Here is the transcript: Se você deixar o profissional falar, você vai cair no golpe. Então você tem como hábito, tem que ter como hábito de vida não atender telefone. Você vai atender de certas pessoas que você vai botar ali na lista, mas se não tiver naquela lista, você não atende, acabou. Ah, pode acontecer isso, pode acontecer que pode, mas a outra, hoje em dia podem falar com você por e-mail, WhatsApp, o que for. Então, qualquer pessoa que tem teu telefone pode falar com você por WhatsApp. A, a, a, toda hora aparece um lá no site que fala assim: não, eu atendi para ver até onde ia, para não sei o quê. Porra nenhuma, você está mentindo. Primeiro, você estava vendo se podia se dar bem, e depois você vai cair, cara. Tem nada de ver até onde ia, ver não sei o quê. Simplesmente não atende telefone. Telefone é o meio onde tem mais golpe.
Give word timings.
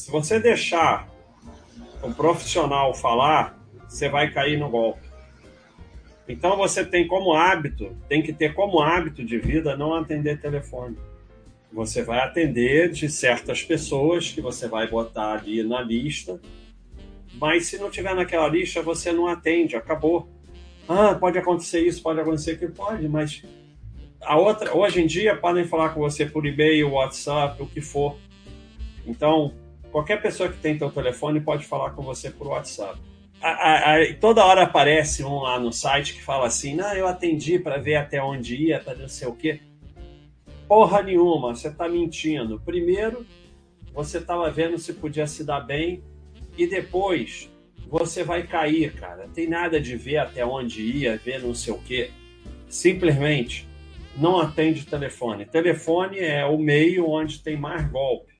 Se 0.00 0.10
você 0.10 0.40
deixar 0.40 1.06
o 2.02 2.10
profissional 2.10 2.94
falar, 2.94 3.62
você 3.86 4.08
vai 4.08 4.30
cair 4.30 4.58
no 4.58 4.70
golpe. 4.70 5.06
Então 6.26 6.56
você 6.56 6.82
tem 6.82 7.06
como 7.06 7.34
hábito, 7.34 7.94
tem 8.08 8.22
que 8.22 8.32
ter 8.32 8.54
como 8.54 8.80
hábito 8.80 9.22
de 9.22 9.36
vida 9.36 9.76
não 9.76 9.92
atender 9.92 10.40
telefone. 10.40 10.96
Você 11.70 12.02
vai 12.02 12.18
atender 12.20 12.90
de 12.90 13.10
certas 13.10 13.62
pessoas 13.62 14.30
que 14.30 14.40
você 14.40 14.66
vai 14.66 14.88
botar 14.88 15.34
ali 15.34 15.62
na 15.62 15.82
lista, 15.82 16.40
mas 17.34 17.66
se 17.66 17.76
não 17.76 17.90
tiver 17.90 18.14
naquela 18.14 18.48
lista, 18.48 18.80
você 18.80 19.12
não 19.12 19.26
atende, 19.26 19.76
acabou. 19.76 20.30
Ah, 20.88 21.14
pode 21.14 21.36
acontecer 21.36 21.86
isso, 21.86 22.02
pode 22.02 22.18
acontecer 22.18 22.58
que 22.58 22.68
pode, 22.68 23.06
mas 23.06 23.44
a 24.22 24.38
outra, 24.38 24.74
hoje 24.74 25.02
em 25.02 25.06
dia 25.06 25.36
podem 25.36 25.66
falar 25.66 25.90
com 25.90 26.00
você 26.00 26.24
por 26.24 26.46
e-mail, 26.46 26.92
WhatsApp, 26.92 27.62
o 27.62 27.66
que 27.66 27.82
for. 27.82 28.16
Então, 29.06 29.52
qualquer 29.90 30.20
pessoa 30.20 30.48
que 30.48 30.58
tem 30.58 30.78
teu 30.78 30.90
telefone 30.90 31.40
pode 31.40 31.66
falar 31.66 31.90
com 31.90 32.02
você 32.02 32.30
por 32.30 32.48
WhatsApp. 32.48 32.98
A, 33.42 33.48
a, 33.48 33.96
a, 33.96 34.14
toda 34.14 34.44
hora 34.44 34.64
aparece 34.64 35.24
um 35.24 35.40
lá 35.40 35.58
no 35.58 35.72
site 35.72 36.14
que 36.14 36.22
fala 36.22 36.46
assim: 36.46 36.74
não, 36.74 36.92
eu 36.94 37.06
atendi 37.06 37.58
para 37.58 37.78
ver 37.78 37.96
até 37.96 38.22
onde 38.22 38.56
ia, 38.56 38.80
para 38.80 38.94
não 38.94 39.08
sei 39.08 39.28
o 39.28 39.34
quê. 39.34 39.60
Porra 40.68 41.02
nenhuma, 41.02 41.54
você 41.54 41.68
está 41.68 41.88
mentindo. 41.88 42.60
Primeiro, 42.60 43.26
você 43.92 44.18
estava 44.18 44.50
vendo 44.50 44.78
se 44.78 44.92
podia 44.92 45.26
se 45.26 45.42
dar 45.42 45.60
bem, 45.60 46.02
e 46.56 46.66
depois 46.66 47.50
você 47.88 48.22
vai 48.22 48.46
cair, 48.46 48.92
cara. 48.94 49.28
Tem 49.34 49.48
nada 49.48 49.80
de 49.80 49.96
ver 49.96 50.18
até 50.18 50.44
onde 50.44 50.82
ia, 50.82 51.16
ver 51.16 51.42
não 51.42 51.54
sei 51.54 51.72
o 51.72 51.78
quê. 51.78 52.10
Simplesmente 52.68 53.68
não 54.16 54.38
atende 54.38 54.86
telefone. 54.86 55.46
Telefone 55.46 56.18
é 56.18 56.44
o 56.44 56.58
meio 56.58 57.08
onde 57.08 57.40
tem 57.40 57.56
mais 57.56 57.90
golpe. 57.90 58.32